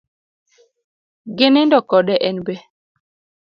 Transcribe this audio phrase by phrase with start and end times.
[1.37, 2.53] Ginindo kode en be